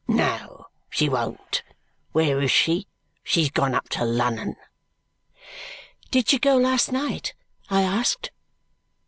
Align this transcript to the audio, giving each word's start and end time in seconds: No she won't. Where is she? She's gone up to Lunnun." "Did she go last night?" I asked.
No 0.07 0.65
she 0.89 1.07
won't. 1.07 1.61
Where 2.11 2.41
is 2.41 2.49
she? 2.49 2.87
She's 3.23 3.51
gone 3.51 3.75
up 3.75 3.87
to 3.89 3.99
Lunnun." 4.03 4.55
"Did 6.09 6.29
she 6.29 6.39
go 6.39 6.57
last 6.57 6.91
night?" 6.91 7.35
I 7.69 7.83
asked. 7.83 8.31